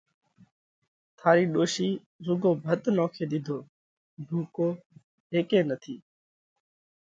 ٿارِي 1.19 1.43
ڏوشِي 1.53 1.89
رُوڳو 2.25 2.51
ڀت 2.65 2.83
نوکي 2.97 3.23
ۮِيڌوه۔ 3.31 3.59
ڀُوڪو 4.27 4.67
هيڪ 5.31 5.49
ئي 5.55 5.61
نٿِي۔” 5.69 5.95